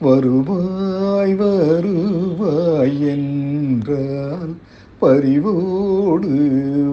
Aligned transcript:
வருவாய் 0.01 1.35
வருவாய் 1.35 3.01
என்றால் 3.01 4.55
பரிவோடு 4.99 6.31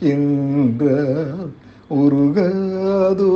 என்றால் 0.01 1.53
உருகாதோ 1.91 3.33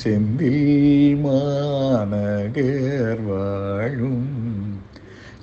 செந்தில் 0.05 1.21
மாநகர் 1.21 3.23
வாழும். 3.23 4.81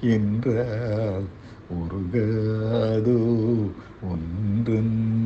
என்றால் 0.00 1.24
உருகாதோ 1.68 3.18
ஒன்றன் 4.02 5.16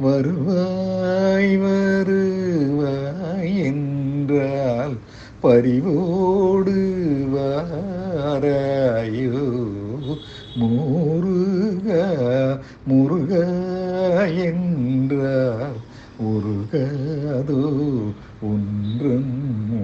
வருவாய் 0.00 1.56
வருவாய் 1.56 3.64
என்றால் 3.64 4.96
பறிவோடு 5.40 6.78
வாராயோ. 7.34 9.42
முருகா 10.54 12.58
முருகா 12.88 13.46
என்றால் 14.44 15.76
உருகாதோ. 16.22 17.62
ஒன்றும் 18.42 19.79